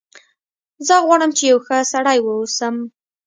زه 0.87 0.95
غواړم 1.05 1.31
چې 1.37 1.43
یو 1.51 1.59
ښه 1.65 1.77
سړی 1.93 2.17
و 2.21 2.27
اوسم 2.37 2.75